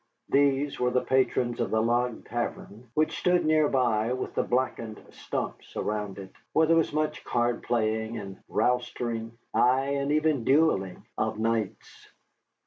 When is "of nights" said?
11.19-12.07